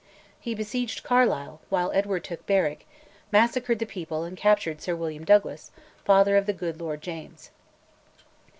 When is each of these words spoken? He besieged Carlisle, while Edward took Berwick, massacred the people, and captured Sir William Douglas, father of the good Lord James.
He 0.39 0.55
besieged 0.55 1.03
Carlisle, 1.03 1.61
while 1.69 1.91
Edward 1.93 2.23
took 2.23 2.47
Berwick, 2.47 2.87
massacred 3.31 3.77
the 3.77 3.85
people, 3.85 4.23
and 4.23 4.35
captured 4.35 4.81
Sir 4.81 4.95
William 4.95 5.23
Douglas, 5.23 5.69
father 6.03 6.37
of 6.37 6.47
the 6.47 6.53
good 6.53 6.81
Lord 6.81 7.01
James. 7.03 7.51